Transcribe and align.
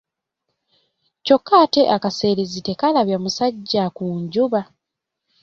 Kyokka 1.25 1.53
ate 1.63 1.81
akaseerezi 1.95 2.59
tekalabya 2.67 3.17
musajja 3.23 3.83
ku 3.95 4.05
njuba. 4.21 4.61